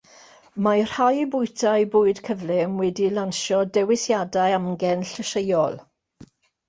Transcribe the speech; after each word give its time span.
Mae 0.67 0.79
rhai 0.93 1.19
bwytai 1.35 1.83
bwyd 1.95 2.21
cyflym 2.29 2.79
wedi 2.85 3.11
lansio 3.19 3.59
dewisiadau 3.77 4.57
amgen 4.59 5.05
llysieuol. 5.11 5.79